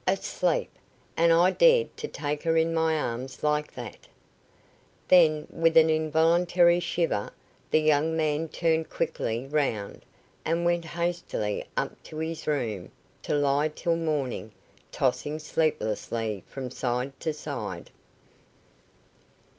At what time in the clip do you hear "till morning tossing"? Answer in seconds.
13.67-15.37